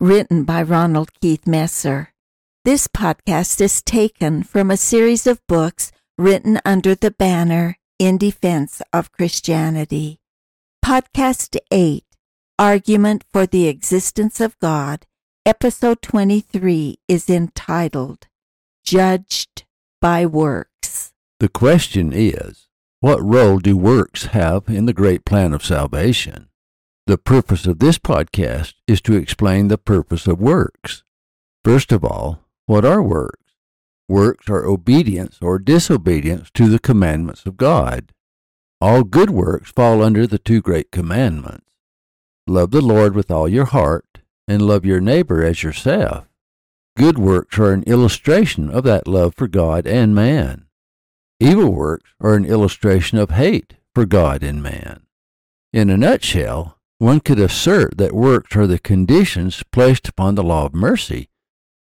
written 0.00 0.44
by 0.44 0.62
Ronald 0.62 1.10
Keith 1.20 1.46
Messer. 1.46 2.14
This 2.64 2.88
podcast 2.88 3.60
is 3.60 3.82
taken 3.82 4.42
from 4.42 4.70
a 4.70 4.76
series 4.78 5.26
of 5.26 5.46
books 5.46 5.92
written 6.16 6.58
under 6.64 6.94
the 6.94 7.10
banner 7.10 7.76
In 7.98 8.16
Defense 8.16 8.80
of 8.94 9.12
Christianity. 9.12 10.18
Podcast 10.82 11.58
8 11.70 12.04
Argument 12.58 13.24
for 13.30 13.46
the 13.46 13.68
Existence 13.68 14.40
of 14.40 14.58
God, 14.58 15.04
Episode 15.44 16.00
23 16.00 16.98
is 17.06 17.28
entitled 17.28 18.26
Judged 18.82 19.64
by 20.00 20.24
Works. 20.24 21.12
The 21.40 21.50
question 21.50 22.10
is 22.14 22.68
what 23.00 23.22
role 23.22 23.58
do 23.58 23.76
works 23.76 24.26
have 24.26 24.64
in 24.68 24.86
the 24.86 24.94
great 24.94 25.26
plan 25.26 25.52
of 25.52 25.62
salvation? 25.62 26.49
The 27.10 27.18
purpose 27.18 27.66
of 27.66 27.80
this 27.80 27.98
podcast 27.98 28.74
is 28.86 29.00
to 29.00 29.16
explain 29.16 29.66
the 29.66 29.76
purpose 29.76 30.28
of 30.28 30.40
works. 30.40 31.02
First 31.64 31.90
of 31.90 32.04
all, 32.04 32.44
what 32.66 32.84
are 32.84 33.02
works? 33.02 33.56
Works 34.08 34.48
are 34.48 34.64
obedience 34.64 35.38
or 35.42 35.58
disobedience 35.58 36.52
to 36.52 36.68
the 36.68 36.78
commandments 36.78 37.46
of 37.46 37.56
God. 37.56 38.12
All 38.80 39.02
good 39.02 39.30
works 39.30 39.72
fall 39.72 40.04
under 40.04 40.24
the 40.24 40.38
two 40.38 40.60
great 40.60 40.92
commandments 40.92 41.66
love 42.46 42.70
the 42.70 42.80
Lord 42.80 43.16
with 43.16 43.28
all 43.28 43.48
your 43.48 43.64
heart, 43.64 44.20
and 44.46 44.62
love 44.62 44.84
your 44.84 45.00
neighbor 45.00 45.44
as 45.44 45.64
yourself. 45.64 46.28
Good 46.96 47.18
works 47.18 47.58
are 47.58 47.72
an 47.72 47.82
illustration 47.88 48.70
of 48.70 48.84
that 48.84 49.08
love 49.08 49.34
for 49.34 49.48
God 49.48 49.84
and 49.84 50.14
man. 50.14 50.66
Evil 51.40 51.70
works 51.70 52.10
are 52.20 52.36
an 52.36 52.44
illustration 52.44 53.18
of 53.18 53.30
hate 53.30 53.78
for 53.96 54.06
God 54.06 54.44
and 54.44 54.62
man. 54.62 55.06
In 55.72 55.90
a 55.90 55.96
nutshell, 55.96 56.76
one 57.00 57.18
could 57.18 57.40
assert 57.40 57.96
that 57.96 58.12
works 58.12 58.54
are 58.54 58.66
the 58.66 58.78
conditions 58.78 59.62
placed 59.72 60.06
upon 60.06 60.34
the 60.34 60.42
law 60.42 60.66
of 60.66 60.74
mercy 60.74 61.30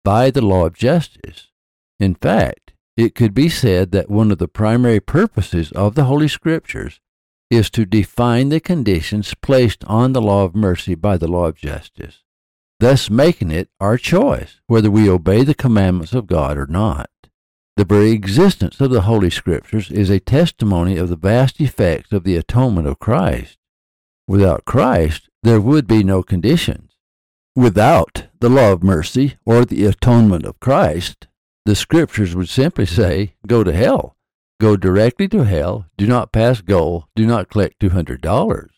by 0.03 0.31
the 0.31 0.41
law 0.41 0.65
of 0.65 0.73
justice. 0.73 1.49
In 1.99 2.15
fact, 2.15 2.73
it 2.97 3.13
could 3.13 3.35
be 3.35 3.47
said 3.47 3.91
that 3.91 4.09
one 4.09 4.31
of 4.31 4.39
the 4.39 4.47
primary 4.47 4.99
purposes 4.99 5.71
of 5.73 5.93
the 5.93 6.05
Holy 6.05 6.27
Scriptures 6.27 6.99
is 7.51 7.69
to 7.69 7.85
define 7.85 8.49
the 8.49 8.59
conditions 8.59 9.35
placed 9.35 9.83
on 9.85 10.13
the 10.13 10.21
law 10.21 10.45
of 10.45 10.55
mercy 10.55 10.95
by 10.95 11.15
the 11.17 11.27
law 11.27 11.45
of 11.45 11.57
justice, 11.57 12.23
thus 12.79 13.11
making 13.11 13.51
it 13.51 13.69
our 13.79 13.97
choice 13.97 14.61
whether 14.65 14.89
we 14.89 15.07
obey 15.07 15.43
the 15.43 15.53
commandments 15.53 16.13
of 16.13 16.25
God 16.25 16.57
or 16.57 16.65
not. 16.65 17.11
The 17.77 17.85
very 17.85 18.11
existence 18.11 18.81
of 18.81 18.89
the 18.89 19.01
Holy 19.01 19.29
Scriptures 19.29 19.91
is 19.91 20.09
a 20.09 20.19
testimony 20.19 20.97
of 20.97 21.09
the 21.09 21.15
vast 21.15 21.61
effects 21.61 22.11
of 22.11 22.23
the 22.23 22.35
atonement 22.35 22.87
of 22.87 22.97
Christ. 22.97 23.59
Without 24.27 24.65
Christ, 24.65 25.29
there 25.43 25.61
would 25.61 25.87
be 25.87 26.03
no 26.03 26.23
conditions. 26.23 26.91
Without 27.55 28.27
the 28.39 28.49
law 28.49 28.71
of 28.71 28.83
mercy 28.83 29.35
or 29.45 29.65
the 29.65 29.85
atonement 29.85 30.45
of 30.45 30.59
Christ, 30.59 31.27
the 31.65 31.75
Scriptures 31.75 32.35
would 32.35 32.49
simply 32.49 32.85
say, 32.85 33.35
Go 33.45 33.63
to 33.63 33.73
hell. 33.73 34.15
Go 34.59 34.75
directly 34.75 35.27
to 35.29 35.43
hell. 35.43 35.85
Do 35.97 36.07
not 36.07 36.31
pass 36.31 36.61
go. 36.61 37.05
Do 37.15 37.25
not 37.25 37.49
collect 37.49 37.79
$200. 37.79 38.69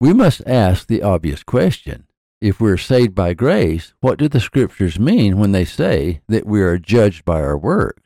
We 0.00 0.12
must 0.12 0.42
ask 0.46 0.86
the 0.86 1.02
obvious 1.02 1.42
question 1.42 2.06
if 2.44 2.60
we're 2.60 2.76
saved 2.76 3.14
by 3.14 3.32
grace, 3.32 3.94
what 4.00 4.18
do 4.18 4.28
the 4.28 4.38
Scriptures 4.38 4.98
mean 4.98 5.38
when 5.38 5.52
they 5.52 5.64
say 5.64 6.20
that 6.28 6.46
we 6.46 6.60
are 6.60 6.76
judged 6.76 7.24
by 7.24 7.40
our 7.40 7.56
works? 7.56 8.02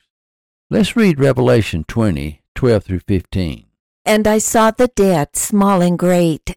Let's 0.71 0.95
read 0.95 1.19
Revelation 1.19 1.83
20, 1.89 2.43
12 2.55 2.85
through 2.85 3.01
15. 3.01 3.67
And 4.05 4.29
I 4.29 4.39
saw 4.39 4.71
the 4.71 4.87
dead, 4.87 5.35
small 5.35 5.83
and 5.83 5.99
great, 5.99 6.57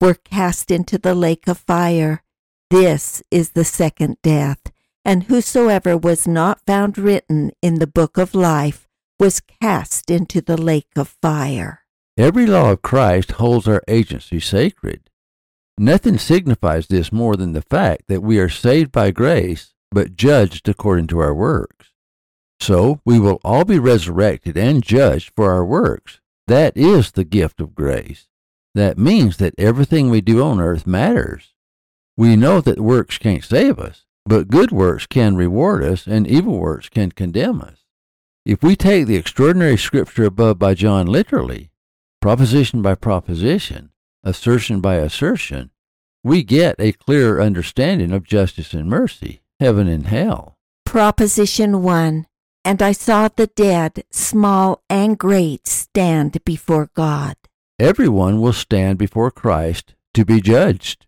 were 0.00 0.14
cast 0.14 0.70
into 0.70 0.98
the 0.98 1.14
lake 1.14 1.48
of 1.48 1.58
fire. 1.58 2.22
This 2.70 3.22
is 3.30 3.50
the 3.50 3.64
second 3.64 4.18
death. 4.22 4.60
And 5.04 5.24
whosoever 5.24 5.96
was 5.96 6.26
not 6.28 6.60
found 6.66 6.98
written 6.98 7.52
in 7.62 7.78
the 7.78 7.86
book 7.86 8.18
of 8.18 8.34
life 8.34 8.86
was 9.18 9.40
cast 9.40 10.10
into 10.10 10.40
the 10.40 10.56
lake 10.56 10.90
of 10.96 11.16
fire. 11.22 11.80
Every 12.16 12.46
law 12.46 12.72
of 12.72 12.82
Christ 12.82 13.32
holds 13.32 13.66
our 13.66 13.82
agency 13.88 14.40
sacred. 14.40 15.08
Nothing 15.78 16.18
signifies 16.18 16.88
this 16.88 17.12
more 17.12 17.36
than 17.36 17.52
the 17.52 17.62
fact 17.62 18.04
that 18.08 18.22
we 18.22 18.38
are 18.38 18.48
saved 18.48 18.92
by 18.92 19.10
grace, 19.12 19.74
but 19.90 20.16
judged 20.16 20.68
according 20.68 21.06
to 21.08 21.20
our 21.20 21.34
works. 21.34 21.92
So 22.60 23.00
we 23.04 23.18
will 23.18 23.40
all 23.44 23.64
be 23.64 23.78
resurrected 23.78 24.56
and 24.56 24.82
judged 24.82 25.32
for 25.36 25.50
our 25.50 25.64
works. 25.64 26.20
That 26.48 26.76
is 26.76 27.12
the 27.12 27.24
gift 27.24 27.60
of 27.60 27.74
grace. 27.74 28.27
That 28.78 28.96
means 28.96 29.38
that 29.38 29.54
everything 29.58 30.08
we 30.08 30.20
do 30.20 30.40
on 30.40 30.60
earth 30.60 30.86
matters. 30.86 31.52
We 32.16 32.36
know 32.36 32.60
that 32.60 32.78
works 32.78 33.18
can't 33.18 33.42
save 33.42 33.76
us, 33.76 34.04
but 34.24 34.46
good 34.46 34.70
works 34.70 35.04
can 35.04 35.34
reward 35.34 35.82
us 35.82 36.06
and 36.06 36.28
evil 36.28 36.60
works 36.60 36.88
can 36.88 37.10
condemn 37.10 37.60
us. 37.60 37.78
If 38.46 38.62
we 38.62 38.76
take 38.76 39.08
the 39.08 39.16
extraordinary 39.16 39.76
scripture 39.76 40.26
above 40.26 40.60
by 40.60 40.74
John 40.74 41.08
literally, 41.08 41.72
proposition 42.20 42.80
by 42.80 42.94
proposition, 42.94 43.90
assertion 44.22 44.80
by 44.80 44.94
assertion, 44.94 45.72
we 46.22 46.44
get 46.44 46.76
a 46.78 46.92
clearer 46.92 47.42
understanding 47.42 48.12
of 48.12 48.22
justice 48.22 48.74
and 48.74 48.88
mercy, 48.88 49.40
heaven 49.58 49.88
and 49.88 50.06
hell. 50.06 50.56
Proposition 50.86 51.82
1 51.82 52.26
and 52.64 52.80
I 52.80 52.92
saw 52.92 53.26
the 53.26 53.48
dead, 53.48 54.04
small 54.12 54.84
and 54.88 55.18
great, 55.18 55.66
stand 55.66 56.44
before 56.44 56.90
God. 56.94 57.34
Everyone 57.80 58.40
will 58.40 58.52
stand 58.52 58.98
before 58.98 59.30
Christ 59.30 59.94
to 60.14 60.24
be 60.24 60.40
judged. 60.40 61.06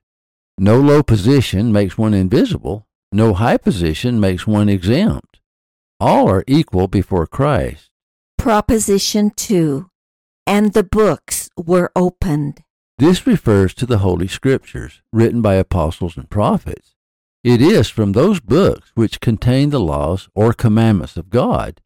No 0.57 0.79
low 0.81 1.03
position 1.03 1.73
makes 1.73 1.99
one 1.99 2.15
invisible, 2.15 2.87
no 3.11 3.35
high 3.35 3.57
position 3.57 4.21
makes 4.21 4.47
one 4.47 4.69
exempt. 4.69 5.41
All 5.99 6.29
are 6.29 6.45
equal 6.47 6.87
before 6.87 7.27
Christ. 7.27 7.91
Proposition 8.39 9.31
2 9.31 9.91
And 10.47 10.73
the 10.73 10.85
books 10.85 11.51
were 11.57 11.91
opened. 11.97 12.63
This 12.99 13.27
refers 13.27 13.75
to 13.75 13.87
the 13.87 13.99
Holy 13.99 14.29
Scriptures, 14.29 15.03
written 15.13 15.43
by 15.43 15.55
apostles 15.55 16.17
and 16.17 16.31
prophets. 16.31 16.95
It 17.43 17.61
is 17.61 17.89
from 17.89 18.13
those 18.13 18.39
books 18.39 18.93
which 18.95 19.21
contain 19.21 19.71
the 19.71 19.81
laws 19.81 20.29
or 20.37 20.53
commandments 20.53 21.17
of 21.17 21.31
God 21.31 21.81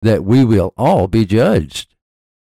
that 0.00 0.24
we 0.24 0.44
will 0.44 0.72
all 0.78 1.08
be 1.08 1.26
judged. 1.26 1.89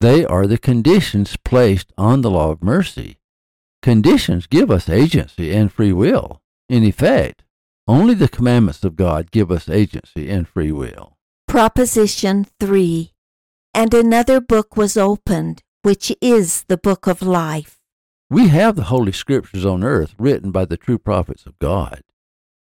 They 0.02 0.26
are 0.26 0.46
the 0.46 0.58
conditions 0.58 1.38
placed 1.38 1.94
on 1.98 2.22
the 2.22 2.32
law 2.32 2.52
of 2.52 2.64
mercy. 2.64 3.20
Conditions 3.82 4.48
give 4.48 4.70
us 4.70 4.90
agency 4.90 5.54
and 5.54 5.72
free 5.72 5.94
will. 5.94 6.42
In 6.68 6.84
effect, 6.84 7.44
only 7.88 8.14
the 8.14 8.28
commandments 8.28 8.84
of 8.84 8.96
God 8.96 9.32
give 9.32 9.52
us 9.52 9.70
agency 9.70 10.30
and 10.30 10.48
free 10.48 10.72
will. 10.72 11.18
Proposition 11.48 12.48
3 12.60 13.12
And 13.74 13.94
another 13.94 14.42
book 14.42 14.76
was 14.76 14.98
opened, 14.98 15.62
which 15.84 16.12
is 16.20 16.64
the 16.68 16.78
book 16.78 17.08
of 17.08 17.22
life. 17.22 17.78
We 18.30 18.48
have 18.48 18.76
the 18.76 18.86
Holy 18.86 19.12
Scriptures 19.12 19.66
on 19.66 19.84
earth 19.84 20.16
written 20.18 20.52
by 20.52 20.66
the 20.66 20.78
true 20.78 20.98
prophets 20.98 21.46
of 21.46 21.60
God. 21.60 22.02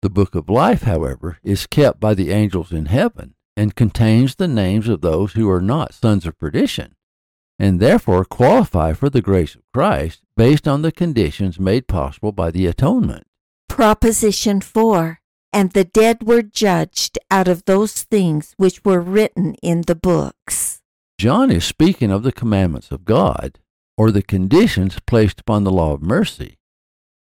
The 0.03 0.11
book 0.11 0.35
of 0.35 0.47
life, 0.47 0.83
however, 0.83 1.39
is 1.43 1.65
kept 1.65 1.99
by 1.99 2.13
the 2.13 2.29
angels 2.29 2.71
in 2.71 2.85
heaven 2.85 3.33
and 3.57 3.75
contains 3.75 4.35
the 4.35 4.47
names 4.47 4.87
of 4.87 5.01
those 5.01 5.33
who 5.33 5.49
are 5.49 5.61
not 5.61 5.93
sons 5.93 6.27
of 6.27 6.37
perdition, 6.37 6.94
and 7.57 7.79
therefore 7.79 8.25
qualify 8.25 8.93
for 8.93 9.09
the 9.09 9.21
grace 9.21 9.55
of 9.55 9.61
Christ 9.73 10.21
based 10.35 10.67
on 10.67 10.81
the 10.81 10.91
conditions 10.91 11.59
made 11.59 11.87
possible 11.87 12.31
by 12.31 12.51
the 12.51 12.65
atonement. 12.65 13.25
Proposition 13.69 14.61
4 14.61 15.19
and 15.55 15.71
the 15.71 15.85
dead 15.85 16.21
were 16.21 16.41
judged 16.41 17.17
out 17.31 17.47
of 17.47 17.63
those 17.63 18.03
things 18.03 18.53
which 18.57 18.83
were 18.83 18.99
written 18.99 19.55
in 19.63 19.83
the 19.83 19.95
books. 19.95 20.81
John 21.17 21.49
is 21.49 21.63
speaking 21.63 22.11
of 22.11 22.23
the 22.23 22.33
commandments 22.33 22.91
of 22.91 23.05
God, 23.05 23.59
or 23.97 24.11
the 24.11 24.21
conditions 24.21 24.99
placed 25.07 25.39
upon 25.39 25.63
the 25.63 25.71
law 25.71 25.93
of 25.93 26.01
mercy. 26.01 26.57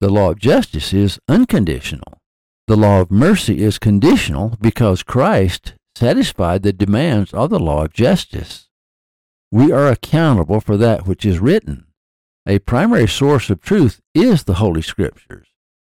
The 0.01 0.09
law 0.09 0.31
of 0.31 0.39
justice 0.39 0.95
is 0.95 1.19
unconditional. 1.29 2.21
The 2.69 2.77
law 2.77 3.01
of 3.01 3.11
mercy 3.11 3.61
is 3.61 3.81
conditional 3.81 4.57
because 4.61 5.03
Christ 5.03 5.75
satisfied 5.97 6.63
the 6.63 6.73
demands 6.73 7.35
of 7.35 7.51
the 7.51 7.59
law 7.59 7.87
of 7.87 7.93
justice. 7.93 8.69
We 9.52 9.70
are 9.70 9.88
accountable 9.88 10.62
for 10.62 10.78
that 10.78 11.06
which 11.06 11.26
is 11.26 11.38
written. 11.38 11.84
A 12.46 12.58
primary 12.60 13.06
source 13.06 13.50
of 13.50 13.60
truth 13.60 14.00
is 14.14 14.44
the 14.44 14.54
Holy 14.54 14.81
Scriptures. 14.81 15.49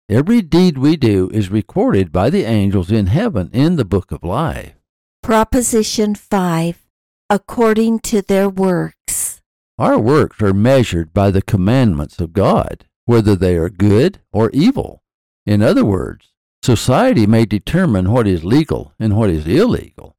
Every 0.08 0.42
deed 0.42 0.76
we 0.76 0.96
do 0.96 1.30
is 1.32 1.48
recorded 1.48 2.10
by 2.10 2.28
the 2.28 2.42
angels 2.42 2.90
in 2.90 3.06
heaven 3.06 3.50
in 3.52 3.76
the 3.76 3.84
book 3.84 4.10
of 4.10 4.24
life. 4.24 4.74
Proposition 5.22 6.16
5 6.16 6.84
According 7.30 8.00
to 8.00 8.20
their 8.20 8.48
works. 8.48 9.40
Our 9.78 9.96
works 9.96 10.42
are 10.42 10.52
measured 10.52 11.14
by 11.14 11.30
the 11.30 11.40
commandments 11.40 12.18
of 12.18 12.32
God, 12.32 12.86
whether 13.04 13.36
they 13.36 13.54
are 13.54 13.70
good 13.70 14.18
or 14.32 14.50
evil. 14.50 15.04
In 15.46 15.62
other 15.62 15.84
words, 15.84 16.32
society 16.64 17.28
may 17.28 17.44
determine 17.44 18.10
what 18.10 18.26
is 18.26 18.44
legal 18.44 18.92
and 18.98 19.16
what 19.16 19.30
is 19.30 19.46
illegal. 19.46 20.16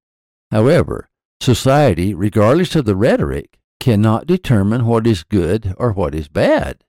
However, 0.49 1.09
society, 1.43 2.13
regardless 2.13 2.75
of 2.75 2.85
the 2.85 2.95
rhetoric, 2.95 3.59
cannot 3.79 4.25
determine 4.25 4.85
what 4.85 5.05
is 5.05 5.23
good 5.23 5.73
or 5.77 5.91
what 5.91 6.15
is 6.15 6.27
bad. 6.27 6.83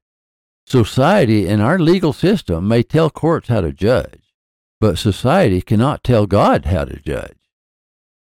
Society 0.66 1.46
and 1.46 1.60
our 1.60 1.78
legal 1.78 2.12
system 2.12 2.66
may 2.66 2.82
tell 2.82 3.10
courts 3.10 3.48
how 3.48 3.60
to 3.60 3.72
judge, 3.72 4.32
but 4.80 4.98
society 4.98 5.60
cannot 5.60 6.04
tell 6.04 6.26
God 6.26 6.66
how 6.66 6.84
to 6.84 7.00
judge. 7.00 7.36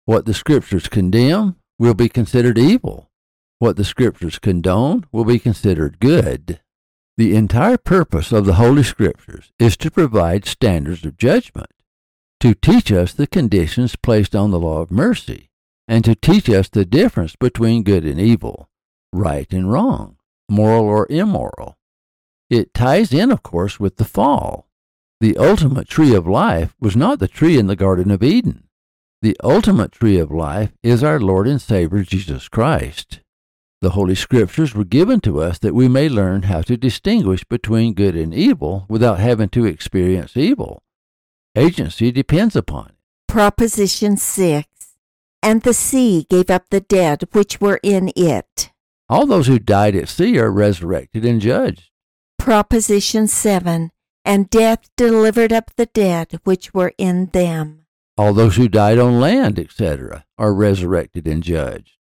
What 0.07 0.25
the 0.25 0.35
scriptures 0.35 0.89
condemn 0.89 1.57
will 1.79 1.95
be 1.95 2.09
considered 2.09 2.59
evil. 2.59 3.11
What 3.59 3.77
the 3.77 3.85
scriptures 3.85 4.39
condone 4.39 5.07
will 5.13 5.25
be 5.25 5.39
considered 5.39 6.01
good. 6.01 6.61
The 7.19 7.37
entire 7.37 7.77
purpose 7.77 8.33
of 8.33 8.47
the 8.47 8.55
Holy 8.55 8.83
Scriptures 8.83 9.53
is 9.59 9.77
to 9.77 9.91
provide 9.91 10.47
standards 10.47 11.05
of 11.05 11.19
judgment, 11.19 11.71
to 12.41 12.55
teach 12.55 12.91
us 12.91 13.13
the 13.13 13.27
conditions 13.27 13.97
placed 13.97 14.35
on 14.35 14.51
the 14.51 14.59
law 14.59 14.81
of 14.81 14.91
mercy, 14.91 15.50
and 15.91 16.05
to 16.05 16.15
teach 16.15 16.49
us 16.49 16.69
the 16.69 16.85
difference 16.85 17.35
between 17.35 17.83
good 17.83 18.05
and 18.05 18.21
evil, 18.21 18.69
right 19.13 19.53
and 19.53 19.73
wrong, 19.73 20.17
moral 20.49 20.85
or 20.85 21.09
immoral. 21.11 21.77
It 22.49 22.73
ties 22.73 23.13
in, 23.13 23.33
of 23.33 23.43
course, 23.43 23.81
with 23.81 23.97
the 23.97 24.05
fall. 24.05 24.69
The 25.21 25.37
ultimate 25.37 25.89
tree 25.89 26.15
of 26.15 26.29
life 26.29 26.77
was 26.81 26.95
not 26.95 27.19
the 27.19 27.27
tree 27.27 27.59
in 27.59 27.67
the 27.67 27.75
Garden 27.75 28.13
of 28.13 28.23
Eden. 28.23 28.69
The 29.21 29.37
ultimate 29.43 29.91
tree 29.91 30.17
of 30.19 30.31
life 30.31 30.71
is 30.85 31.03
our 31.03 31.19
Lord 31.19 31.49
and 31.49 31.61
Savior 31.61 32.05
Jesus 32.05 32.47
Christ. 32.47 33.19
The 33.81 33.91
Holy 33.91 34.15
Scriptures 34.15 34.77
were 34.77 34.85
given 34.85 35.19
to 35.23 35.43
us 35.43 35.59
that 35.59 35.75
we 35.75 35.89
may 35.89 36.09
learn 36.09 36.43
how 36.43 36.63
to 36.63 36.77
distinguish 36.77 37.43
between 37.43 37.95
good 37.95 38.15
and 38.15 38.33
evil 38.33 38.87
without 38.89 39.19
having 39.19 39.49
to 39.51 39.67
experience 39.67 40.37
evil. 40.37 40.83
Agency 41.57 42.13
depends 42.13 42.55
upon 42.55 42.91
it. 42.91 42.95
Proposition 43.27 44.17
6 44.17 44.70
And 45.43 45.63
the 45.63 45.75
sea 45.75 46.27
gave 46.29 46.51
up 46.51 46.69
the 46.71 46.81
dead 46.81 47.25
which 47.33 47.61
were 47.61 47.81
in 47.83 48.13
it. 48.15 48.71
All 49.09 49.27
those 49.27 49.47
who 49.47 49.59
died 49.59 49.97
at 49.97 50.09
sea 50.09 50.39
are 50.39 50.51
resurrected 50.51 51.25
and 51.25 51.41
judged. 51.41 51.91
Proposition 52.39 53.27
7 53.27 53.91
And 54.25 54.51
death 54.51 54.89
delivered 54.97 55.53
up 55.53 55.71
the 55.77 55.87
dead 55.87 56.39
which 56.45 56.73
were 56.73 56.93
in 56.99 57.27
them. 57.27 57.87
All 58.17 58.35
those 58.35 58.57
who 58.57 58.69
died 58.69 58.99
on 58.99 59.21
land, 59.21 59.59
etc., 59.59 60.25
are 60.39 60.53
resurrected 60.53 61.27
and 61.27 61.43
judged. 61.43 61.97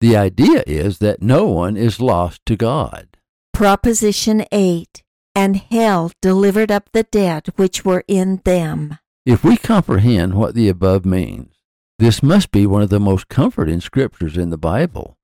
The 0.00 0.16
idea 0.16 0.64
is 0.66 0.98
that 0.98 1.22
no 1.22 1.46
one 1.46 1.76
is 1.76 2.00
lost 2.00 2.44
to 2.46 2.56
God. 2.56 3.16
Proposition 3.52 4.44
8 4.52 5.02
And 5.34 5.56
hell 5.56 6.10
delivered 6.20 6.70
up 6.70 6.90
the 6.92 7.04
dead 7.04 7.48
which 7.56 7.84
were 7.84 8.04
in 8.06 8.42
them. 8.44 8.98
If 9.24 9.44
we 9.44 9.56
comprehend 9.56 10.34
what 10.34 10.54
the 10.54 10.68
above 10.68 11.04
means, 11.04 11.54
this 12.02 12.20
must 12.20 12.50
be 12.50 12.66
one 12.66 12.82
of 12.82 12.90
the 12.90 12.98
most 12.98 13.28
comforting 13.28 13.80
scriptures 13.80 14.36
in 14.36 14.50
the 14.50 14.58
Bible. 14.58 15.16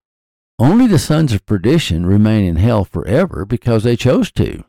Only 0.61 0.87
the 0.87 1.01
sons 1.01 1.33
of 1.33 1.45
perdition 1.45 2.07
remain 2.07 2.45
in 2.45 2.55
hell 2.55 2.85
forever 2.85 3.45
because 3.45 3.83
they 3.83 3.97
chose 3.97 4.31
to. 4.33 4.63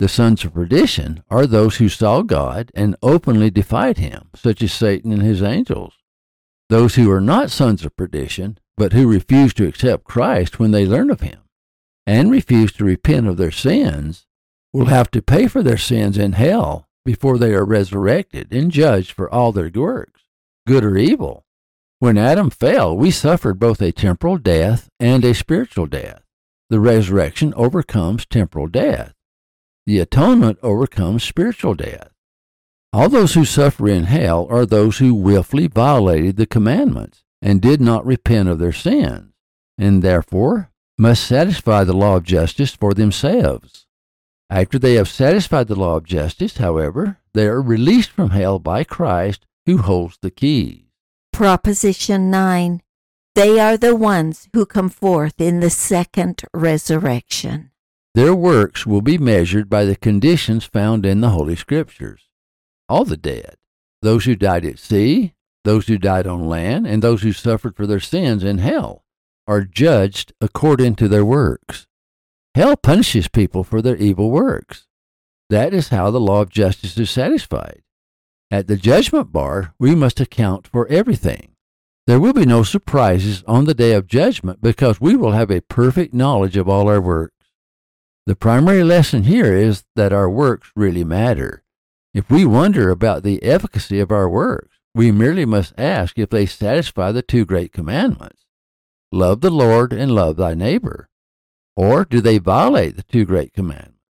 The 0.00 0.08
sons 0.08 0.44
of 0.44 0.52
perdition 0.52 1.22
are 1.30 1.46
those 1.46 1.76
who 1.76 1.88
saw 1.88 2.22
God 2.22 2.72
and 2.74 2.96
openly 3.04 3.50
defied 3.50 3.98
him, 3.98 4.30
such 4.34 4.62
as 4.62 4.72
Satan 4.72 5.12
and 5.12 5.22
his 5.22 5.44
angels. 5.44 5.92
Those 6.70 6.96
who 6.96 7.08
are 7.12 7.20
not 7.20 7.52
sons 7.52 7.84
of 7.84 7.96
perdition, 7.96 8.58
but 8.76 8.92
who 8.92 9.06
refuse 9.06 9.54
to 9.54 9.68
accept 9.68 10.02
Christ 10.02 10.58
when 10.58 10.72
they 10.72 10.84
learn 10.84 11.08
of 11.08 11.20
him, 11.20 11.38
and 12.04 12.32
refuse 12.32 12.72
to 12.72 12.84
repent 12.84 13.28
of 13.28 13.36
their 13.36 13.52
sins, 13.52 14.26
will 14.72 14.86
have 14.86 15.08
to 15.12 15.22
pay 15.22 15.46
for 15.46 15.62
their 15.62 15.78
sins 15.78 16.18
in 16.18 16.32
hell 16.32 16.88
before 17.04 17.38
they 17.38 17.54
are 17.54 17.64
resurrected 17.64 18.52
and 18.52 18.72
judged 18.72 19.12
for 19.12 19.32
all 19.32 19.52
their 19.52 19.70
works, 19.72 20.22
good 20.66 20.82
or 20.82 20.96
evil. 20.96 21.43
When 22.04 22.18
Adam 22.18 22.50
fell, 22.50 22.94
we 22.94 23.10
suffered 23.10 23.58
both 23.58 23.80
a 23.80 23.90
temporal 23.90 24.36
death 24.36 24.90
and 25.00 25.24
a 25.24 25.32
spiritual 25.32 25.86
death. 25.86 26.20
The 26.68 26.78
resurrection 26.78 27.54
overcomes 27.56 28.26
temporal 28.26 28.66
death. 28.66 29.14
The 29.86 30.00
atonement 30.00 30.58
overcomes 30.62 31.24
spiritual 31.24 31.72
death. 31.72 32.10
All 32.92 33.08
those 33.08 33.32
who 33.32 33.46
suffer 33.46 33.88
in 33.88 34.04
hell 34.04 34.46
are 34.50 34.66
those 34.66 34.98
who 34.98 35.14
wilfully 35.14 35.66
violated 35.66 36.36
the 36.36 36.44
commandments 36.44 37.24
and 37.40 37.62
did 37.62 37.80
not 37.80 38.04
repent 38.04 38.50
of 38.50 38.58
their 38.58 38.70
sins, 38.70 39.32
and 39.78 40.02
therefore 40.02 40.70
must 40.98 41.24
satisfy 41.24 41.84
the 41.84 41.96
law 41.96 42.16
of 42.16 42.24
justice 42.24 42.74
for 42.74 42.92
themselves. 42.92 43.86
After 44.50 44.78
they 44.78 44.92
have 44.96 45.08
satisfied 45.08 45.68
the 45.68 45.74
law 45.74 45.96
of 45.96 46.04
justice, 46.04 46.58
however, 46.58 47.16
they 47.32 47.46
are 47.46 47.62
released 47.62 48.10
from 48.10 48.28
hell 48.28 48.58
by 48.58 48.84
Christ 48.84 49.46
who 49.64 49.78
holds 49.78 50.18
the 50.20 50.30
keys. 50.30 50.82
Proposition 51.34 52.30
9 52.30 52.80
They 53.34 53.58
are 53.58 53.76
the 53.76 53.96
ones 53.96 54.48
who 54.52 54.64
come 54.64 54.88
forth 54.88 55.40
in 55.40 55.58
the 55.58 55.68
second 55.68 56.44
resurrection. 56.54 57.72
Their 58.14 58.36
works 58.36 58.86
will 58.86 59.02
be 59.02 59.18
measured 59.18 59.68
by 59.68 59.84
the 59.84 59.96
conditions 59.96 60.64
found 60.64 61.04
in 61.04 61.22
the 61.22 61.30
Holy 61.30 61.56
Scriptures. 61.56 62.28
All 62.88 63.04
the 63.04 63.16
dead, 63.16 63.56
those 64.00 64.26
who 64.26 64.36
died 64.36 64.64
at 64.64 64.78
sea, 64.78 65.34
those 65.64 65.88
who 65.88 65.98
died 65.98 66.28
on 66.28 66.46
land, 66.46 66.86
and 66.86 67.02
those 67.02 67.22
who 67.22 67.32
suffered 67.32 67.74
for 67.74 67.88
their 67.88 67.98
sins 67.98 68.44
in 68.44 68.58
hell, 68.58 69.04
are 69.48 69.64
judged 69.64 70.32
according 70.40 70.94
to 70.94 71.08
their 71.08 71.24
works. 71.24 71.88
Hell 72.54 72.76
punishes 72.76 73.26
people 73.26 73.64
for 73.64 73.82
their 73.82 73.96
evil 73.96 74.30
works. 74.30 74.86
That 75.50 75.74
is 75.74 75.88
how 75.88 76.12
the 76.12 76.20
law 76.20 76.42
of 76.42 76.50
justice 76.50 76.96
is 76.96 77.10
satisfied. 77.10 77.82
At 78.50 78.66
the 78.66 78.76
judgment 78.76 79.32
bar, 79.32 79.74
we 79.78 79.94
must 79.94 80.20
account 80.20 80.68
for 80.68 80.86
everything. 80.88 81.54
There 82.06 82.20
will 82.20 82.34
be 82.34 82.44
no 82.44 82.62
surprises 82.62 83.42
on 83.46 83.64
the 83.64 83.74
day 83.74 83.92
of 83.92 84.06
judgment 84.06 84.60
because 84.60 85.00
we 85.00 85.16
will 85.16 85.32
have 85.32 85.50
a 85.50 85.62
perfect 85.62 86.12
knowledge 86.12 86.56
of 86.56 86.68
all 86.68 86.88
our 86.88 87.00
works. 87.00 87.34
The 88.26 88.36
primary 88.36 88.84
lesson 88.84 89.24
here 89.24 89.54
is 89.54 89.84
that 89.96 90.12
our 90.12 90.28
works 90.28 90.70
really 90.76 91.04
matter. 91.04 91.62
If 92.12 92.30
we 92.30 92.44
wonder 92.44 92.90
about 92.90 93.22
the 93.22 93.42
efficacy 93.42 94.00
of 94.00 94.10
our 94.10 94.28
works, 94.28 94.78
we 94.94 95.10
merely 95.10 95.44
must 95.44 95.74
ask 95.76 96.18
if 96.18 96.30
they 96.30 96.46
satisfy 96.46 97.10
the 97.10 97.22
two 97.22 97.44
great 97.44 97.72
commandments 97.72 98.44
love 99.10 99.40
the 99.40 99.50
Lord 99.50 99.92
and 99.92 100.10
love 100.10 100.36
thy 100.36 100.54
neighbor. 100.54 101.08
Or 101.76 102.04
do 102.04 102.20
they 102.20 102.38
violate 102.38 102.96
the 102.96 103.02
two 103.02 103.24
great 103.24 103.52
commandments 103.52 104.00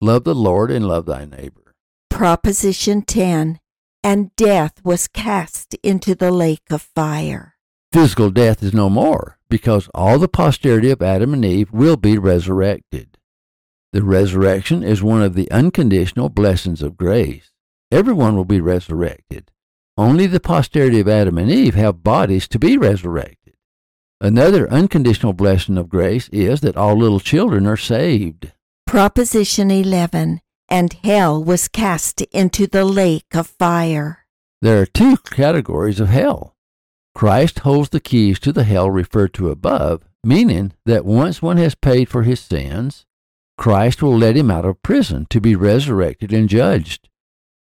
love 0.00 0.24
the 0.24 0.34
Lord 0.34 0.70
and 0.70 0.86
love 0.86 1.06
thy 1.06 1.24
neighbor? 1.24 1.74
Proposition 2.10 3.02
10 3.02 3.58
and 4.04 4.34
death 4.36 4.84
was 4.84 5.08
cast 5.08 5.74
into 5.82 6.14
the 6.14 6.30
lake 6.30 6.70
of 6.70 6.82
fire. 6.82 7.56
Physical 7.92 8.30
death 8.30 8.62
is 8.62 8.72
no 8.72 8.88
more, 8.88 9.38
because 9.50 9.88
all 9.94 10.18
the 10.18 10.28
posterity 10.28 10.90
of 10.90 11.02
Adam 11.02 11.34
and 11.34 11.44
Eve 11.44 11.70
will 11.72 11.96
be 11.96 12.18
resurrected. 12.18 13.18
The 13.92 14.02
resurrection 14.02 14.82
is 14.82 15.02
one 15.02 15.22
of 15.22 15.34
the 15.34 15.50
unconditional 15.50 16.30
blessings 16.30 16.82
of 16.82 16.96
grace. 16.96 17.50
Everyone 17.90 18.36
will 18.36 18.46
be 18.46 18.60
resurrected. 18.60 19.50
Only 19.98 20.26
the 20.26 20.40
posterity 20.40 21.00
of 21.00 21.08
Adam 21.08 21.36
and 21.36 21.50
Eve 21.50 21.74
have 21.74 22.02
bodies 22.02 22.48
to 22.48 22.58
be 22.58 22.78
resurrected. 22.78 23.54
Another 24.22 24.70
unconditional 24.70 25.32
blessing 25.32 25.76
of 25.76 25.88
grace 25.88 26.28
is 26.30 26.60
that 26.60 26.76
all 26.76 26.96
little 26.96 27.20
children 27.20 27.66
are 27.66 27.76
saved. 27.76 28.52
Proposition 28.86 29.70
11 29.70 30.41
and 30.72 30.94
hell 31.04 31.44
was 31.44 31.68
cast 31.68 32.22
into 32.32 32.66
the 32.66 32.82
lake 32.86 33.34
of 33.34 33.46
fire. 33.46 34.24
There 34.62 34.80
are 34.80 34.86
two 34.86 35.18
categories 35.18 36.00
of 36.00 36.08
hell. 36.08 36.56
Christ 37.14 37.58
holds 37.58 37.90
the 37.90 38.00
keys 38.00 38.40
to 38.40 38.52
the 38.52 38.64
hell 38.64 38.90
referred 38.90 39.34
to 39.34 39.50
above, 39.50 40.02
meaning 40.24 40.72
that 40.86 41.04
once 41.04 41.42
one 41.42 41.58
has 41.58 41.74
paid 41.74 42.08
for 42.08 42.22
his 42.22 42.40
sins, 42.40 43.04
Christ 43.58 44.02
will 44.02 44.16
let 44.16 44.34
him 44.34 44.50
out 44.50 44.64
of 44.64 44.82
prison 44.82 45.26
to 45.28 45.42
be 45.42 45.54
resurrected 45.54 46.32
and 46.32 46.48
judged. 46.48 47.10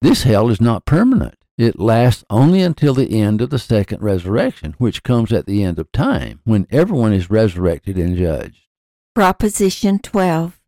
This 0.00 0.22
hell 0.22 0.48
is 0.48 0.60
not 0.60 0.86
permanent. 0.86 1.34
It 1.58 1.80
lasts 1.80 2.22
only 2.30 2.62
until 2.62 2.94
the 2.94 3.20
end 3.20 3.40
of 3.40 3.50
the 3.50 3.58
second 3.58 4.02
resurrection, 4.02 4.76
which 4.78 5.02
comes 5.02 5.32
at 5.32 5.46
the 5.46 5.64
end 5.64 5.80
of 5.80 5.90
time, 5.90 6.42
when 6.44 6.68
everyone 6.70 7.12
is 7.12 7.28
resurrected 7.28 7.98
and 7.98 8.16
judged. 8.16 8.68
Proposition 9.16 9.98
12. 9.98 10.60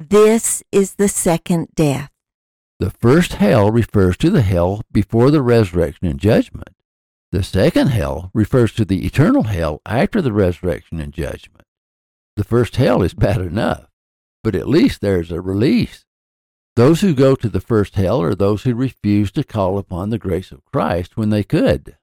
This 0.00 0.62
is 0.72 0.94
the 0.94 1.08
second 1.08 1.68
death. 1.76 2.10
The 2.80 2.90
first 2.90 3.34
hell 3.34 3.70
refers 3.70 4.16
to 4.18 4.30
the 4.30 4.42
hell 4.42 4.82
before 4.90 5.30
the 5.30 5.40
resurrection 5.40 6.08
and 6.08 6.18
judgment. 6.18 6.70
The 7.30 7.44
second 7.44 7.88
hell 7.88 8.30
refers 8.34 8.72
to 8.74 8.84
the 8.84 9.06
eternal 9.06 9.44
hell 9.44 9.80
after 9.86 10.20
the 10.20 10.32
resurrection 10.32 11.00
and 11.00 11.12
judgment. 11.12 11.62
The 12.36 12.44
first 12.44 12.76
hell 12.76 13.02
is 13.02 13.14
bad 13.14 13.40
enough, 13.40 13.88
but 14.42 14.56
at 14.56 14.68
least 14.68 15.00
there 15.00 15.20
is 15.20 15.30
a 15.30 15.40
release. 15.40 16.04
Those 16.76 17.00
who 17.00 17.14
go 17.14 17.36
to 17.36 17.48
the 17.48 17.60
first 17.60 17.94
hell 17.94 18.20
are 18.20 18.34
those 18.34 18.64
who 18.64 18.74
refuse 18.74 19.30
to 19.32 19.44
call 19.44 19.78
upon 19.78 20.10
the 20.10 20.18
grace 20.18 20.50
of 20.50 20.64
Christ 20.64 21.16
when 21.16 21.30
they 21.30 21.44
could. 21.44 21.96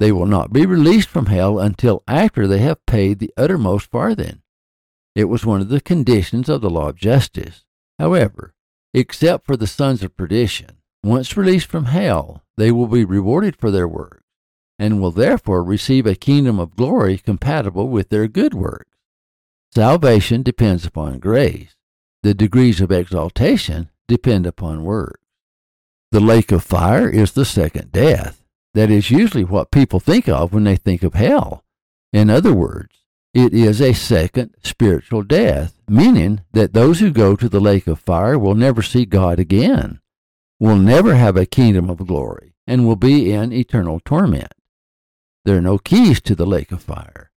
They 0.00 0.12
will 0.12 0.26
not 0.26 0.52
be 0.52 0.64
released 0.64 1.08
from 1.08 1.26
hell 1.26 1.58
until 1.58 2.02
after 2.08 2.46
they 2.46 2.58
have 2.58 2.84
paid 2.86 3.18
the 3.18 3.32
uttermost 3.36 3.90
farthing. 3.90 4.41
It 5.14 5.24
was 5.24 5.44
one 5.44 5.60
of 5.60 5.68
the 5.68 5.80
conditions 5.80 6.48
of 6.48 6.60
the 6.60 6.70
law 6.70 6.88
of 6.88 6.96
justice. 6.96 7.64
However, 7.98 8.54
except 8.94 9.46
for 9.46 9.56
the 9.56 9.66
sons 9.66 10.02
of 10.02 10.16
perdition, 10.16 10.78
once 11.04 11.36
released 11.36 11.66
from 11.66 11.86
hell, 11.86 12.42
they 12.56 12.70
will 12.70 12.86
be 12.86 13.04
rewarded 13.04 13.56
for 13.56 13.70
their 13.70 13.88
works, 13.88 14.22
and 14.78 15.00
will 15.00 15.10
therefore 15.10 15.62
receive 15.62 16.06
a 16.06 16.14
kingdom 16.14 16.58
of 16.58 16.76
glory 16.76 17.18
compatible 17.18 17.88
with 17.88 18.08
their 18.08 18.28
good 18.28 18.54
works. 18.54 18.90
Salvation 19.74 20.42
depends 20.42 20.84
upon 20.84 21.18
grace. 21.18 21.74
The 22.22 22.34
degrees 22.34 22.80
of 22.80 22.92
exaltation 22.92 23.90
depend 24.06 24.46
upon 24.46 24.84
works. 24.84 25.20
The 26.12 26.20
lake 26.20 26.52
of 26.52 26.62
fire 26.62 27.08
is 27.08 27.32
the 27.32 27.44
second 27.44 27.90
death. 27.90 28.44
That 28.74 28.90
is 28.90 29.10
usually 29.10 29.44
what 29.44 29.70
people 29.70 29.98
think 29.98 30.28
of 30.28 30.52
when 30.52 30.64
they 30.64 30.76
think 30.76 31.02
of 31.02 31.14
hell. 31.14 31.64
In 32.12 32.30
other 32.30 32.52
words, 32.52 33.01
it 33.34 33.54
is 33.54 33.80
a 33.80 33.94
second 33.94 34.54
spiritual 34.62 35.22
death, 35.22 35.80
meaning 35.88 36.42
that 36.52 36.74
those 36.74 37.00
who 37.00 37.10
go 37.10 37.34
to 37.34 37.48
the 37.48 37.60
lake 37.60 37.86
of 37.86 37.98
fire 37.98 38.38
will 38.38 38.54
never 38.54 38.82
see 38.82 39.06
God 39.06 39.38
again, 39.38 40.00
will 40.60 40.76
never 40.76 41.14
have 41.14 41.36
a 41.36 41.46
kingdom 41.46 41.88
of 41.88 42.06
glory, 42.06 42.54
and 42.66 42.86
will 42.86 42.96
be 42.96 43.32
in 43.32 43.52
eternal 43.52 44.00
torment. 44.00 44.52
There 45.44 45.56
are 45.56 45.62
no 45.62 45.78
keys 45.78 46.20
to 46.22 46.34
the 46.34 46.46
lake 46.46 46.70
of 46.72 46.82
fire. 46.82 47.30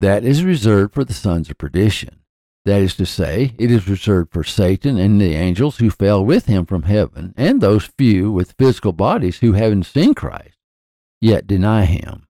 That 0.00 0.22
is 0.22 0.44
reserved 0.44 0.94
for 0.94 1.04
the 1.04 1.14
sons 1.14 1.50
of 1.50 1.58
perdition. 1.58 2.20
That 2.64 2.82
is 2.82 2.94
to 2.96 3.06
say, 3.06 3.54
it 3.58 3.70
is 3.70 3.88
reserved 3.88 4.32
for 4.32 4.44
Satan 4.44 4.98
and 4.98 5.20
the 5.20 5.34
angels 5.34 5.78
who 5.78 5.90
fell 5.90 6.24
with 6.24 6.46
him 6.46 6.66
from 6.66 6.82
heaven, 6.82 7.32
and 7.36 7.60
those 7.60 7.90
few 7.98 8.30
with 8.30 8.54
physical 8.58 8.92
bodies 8.92 9.38
who 9.38 9.54
haven't 9.54 9.86
seen 9.86 10.14
Christ, 10.14 10.58
yet 11.20 11.46
deny 11.46 11.86
him. 11.86 12.27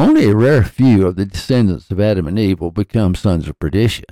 Only 0.00 0.30
a 0.30 0.34
rare 0.34 0.64
few 0.64 1.06
of 1.06 1.16
the 1.16 1.26
descendants 1.26 1.90
of 1.90 2.00
Adam 2.00 2.26
and 2.26 2.38
Eve 2.38 2.62
will 2.62 2.70
become 2.70 3.14
sons 3.14 3.46
of 3.48 3.58
perdition. 3.58 4.06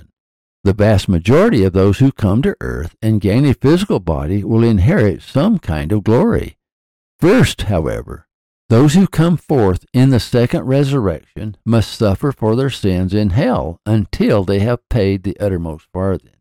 The 0.63 0.71
vast 0.71 1.09
majority 1.09 1.63
of 1.63 1.73
those 1.73 1.97
who 1.97 2.11
come 2.11 2.43
to 2.43 2.55
earth 2.61 2.95
and 3.01 3.19
gain 3.19 3.43
a 3.43 3.55
physical 3.55 3.99
body 3.99 4.43
will 4.43 4.63
inherit 4.63 5.23
some 5.23 5.57
kind 5.57 5.91
of 5.91 6.03
glory. 6.03 6.59
First, 7.19 7.63
however, 7.63 8.27
those 8.69 8.93
who 8.93 9.07
come 9.07 9.35
forth 9.35 9.83
in 9.91 10.11
the 10.11 10.19
second 10.19 10.65
resurrection 10.65 11.57
must 11.65 11.91
suffer 11.91 12.31
for 12.31 12.55
their 12.55 12.69
sins 12.69 13.11
in 13.11 13.31
hell 13.31 13.81
until 13.83 14.43
they 14.43 14.59
have 14.59 14.87
paid 14.89 15.23
the 15.23 15.39
uttermost 15.39 15.87
farthing. 15.91 16.37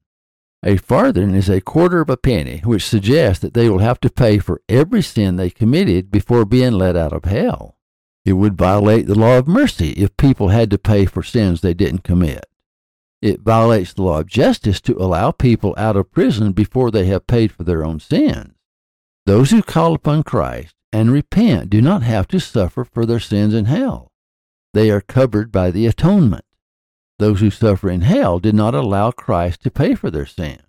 A 0.62 0.76
farthing 0.76 1.34
is 1.34 1.48
a 1.48 1.62
quarter 1.62 2.02
of 2.02 2.10
a 2.10 2.18
penny, 2.18 2.58
which 2.66 2.84
suggests 2.84 3.40
that 3.40 3.54
they 3.54 3.70
will 3.70 3.78
have 3.78 3.98
to 4.00 4.10
pay 4.10 4.40
for 4.40 4.60
every 4.68 5.00
sin 5.00 5.36
they 5.36 5.48
committed 5.48 6.10
before 6.10 6.44
being 6.44 6.72
let 6.72 6.96
out 6.96 7.14
of 7.14 7.24
hell. 7.24 7.77
It 8.28 8.36
would 8.36 8.58
violate 8.58 9.06
the 9.06 9.18
law 9.18 9.38
of 9.38 9.48
mercy 9.48 9.92
if 9.92 10.14
people 10.18 10.48
had 10.48 10.70
to 10.72 10.76
pay 10.76 11.06
for 11.06 11.22
sins 11.22 11.62
they 11.62 11.72
didn't 11.72 12.04
commit. 12.04 12.44
It 13.22 13.40
violates 13.40 13.94
the 13.94 14.02
law 14.02 14.20
of 14.20 14.26
justice 14.26 14.82
to 14.82 14.98
allow 14.98 15.30
people 15.30 15.74
out 15.78 15.96
of 15.96 16.12
prison 16.12 16.52
before 16.52 16.90
they 16.90 17.06
have 17.06 17.26
paid 17.26 17.50
for 17.50 17.64
their 17.64 17.82
own 17.82 18.00
sins. 18.00 18.52
Those 19.24 19.50
who 19.50 19.62
call 19.62 19.94
upon 19.94 20.24
Christ 20.24 20.74
and 20.92 21.10
repent 21.10 21.70
do 21.70 21.80
not 21.80 22.02
have 22.02 22.28
to 22.28 22.38
suffer 22.38 22.84
for 22.84 23.06
their 23.06 23.18
sins 23.18 23.54
in 23.54 23.64
hell. 23.64 24.12
They 24.74 24.90
are 24.90 25.00
covered 25.00 25.50
by 25.50 25.70
the 25.70 25.86
atonement. 25.86 26.44
Those 27.18 27.40
who 27.40 27.48
suffer 27.48 27.88
in 27.88 28.02
hell 28.02 28.40
did 28.40 28.54
not 28.54 28.74
allow 28.74 29.10
Christ 29.10 29.62
to 29.62 29.70
pay 29.70 29.94
for 29.94 30.10
their 30.10 30.26
sins. 30.26 30.64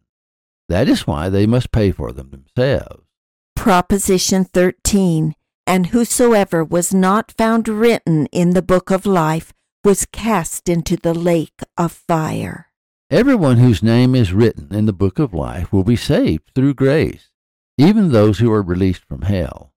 That 0.70 0.88
is 0.88 1.06
why 1.06 1.28
they 1.28 1.46
must 1.46 1.74
pay 1.74 1.92
for 1.92 2.14
them 2.14 2.30
themselves. 2.30 3.04
Proposition 3.58 4.46
13. 4.46 5.36
And 5.70 5.86
whosoever 5.86 6.64
was 6.64 6.96
not 6.96 7.32
found 7.38 7.68
written 7.68 8.26
in 8.32 8.56
the 8.56 8.64
book 8.64 8.90
of 8.90 9.06
life 9.06 9.54
was 9.84 10.08
cast 10.08 10.68
into 10.68 10.98
the 10.98 11.14
lake 11.14 11.62
of 11.78 11.92
fire. 11.92 12.72
Everyone 13.12 13.58
whose 13.58 13.84
name 13.84 14.16
is 14.16 14.34
written 14.34 14.74
in 14.74 14.88
the 14.88 14.94
book 14.94 15.20
of 15.20 15.32
life 15.32 15.72
will 15.72 15.84
be 15.84 15.96
saved 15.96 16.50
through 16.56 16.74
grace, 16.74 17.30
even 17.78 18.10
those 18.10 18.40
who 18.40 18.52
are 18.52 18.64
released 18.64 19.06
from 19.06 19.22
hell. 19.22 19.72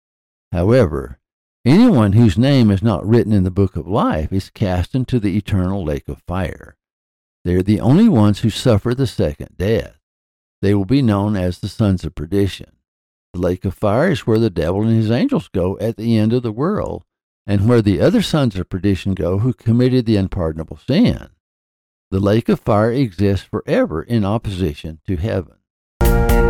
However, 0.52 1.18
anyone 1.64 2.12
whose 2.12 2.38
name 2.38 2.70
is 2.70 2.85
not 2.85 3.04
written 3.04 3.32
in 3.32 3.42
the 3.42 3.50
book 3.50 3.75
of 3.75 3.88
life 3.88 4.32
is 4.32 4.49
cast 4.49 4.94
into 4.94 5.18
the 5.18 5.37
eternal 5.37 5.85
lake 5.85 6.09
of 6.09 6.23
fire. 6.25 6.76
They 7.44 7.56
are 7.56 7.64
the 7.64 7.80
only 7.80 8.09
ones 8.09 8.42
who 8.42 8.50
suffer 8.50 8.94
the 8.94 9.09
second 9.09 9.56
death. 9.56 9.99
They 10.62 10.73
will 10.73 10.85
be 10.85 11.02
known 11.02 11.35
as 11.35 11.59
the 11.59 11.68
sons 11.68 12.04
of 12.04 12.14
perdition. 12.14 12.76
The 13.32 13.40
lake 13.40 13.64
of 13.64 13.75
fire 13.75 14.10
is 14.10 14.26
where 14.26 14.38
the 14.38 14.50
devil 14.50 14.82
and 14.82 14.96
his 14.96 15.10
angels 15.10 15.49
go 15.49 15.78
at 15.78 15.96
the 15.96 16.16
end 16.16 16.32
of 16.32 16.42
the 16.42 16.50
world, 16.50 17.04
and 17.46 17.68
where 17.68 17.80
the 17.80 18.00
other 18.00 18.22
sons 18.22 18.56
of 18.56 18.68
perdition 18.68 19.14
go 19.14 19.38
who 19.38 19.52
committed 19.52 20.04
the 20.06 20.16
unpardonable 20.16 20.78
sin. 20.78 21.28
The 22.10 22.20
lake 22.20 22.49
of 22.49 22.58
fire 22.58 22.90
exists 22.90 23.46
forever 23.46 24.02
in 24.02 24.25
opposition 24.25 25.00
to 25.06 25.16
heaven. 25.16 26.50